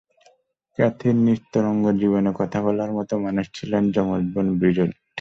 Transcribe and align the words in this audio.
ক্যাথির 0.79 1.15
নিস্তরঙ্গ 1.25 1.83
জীবনে 2.01 2.31
কথা 2.39 2.59
বলার 2.65 2.91
মতো 2.97 3.13
মানুষ 3.25 3.45
ছিলেন 3.53 3.83
যমজ 3.95 4.21
বোন 4.33 4.47
ব্রিজেট। 4.59 4.91